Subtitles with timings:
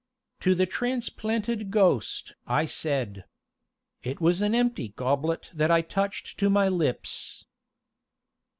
[0.39, 3.25] "To the Transplanted Ghost!" I said.
[4.01, 7.45] It was an empty goblet that I touched to my lips.